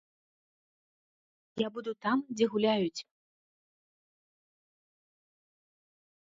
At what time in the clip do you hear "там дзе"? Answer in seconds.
2.05-2.45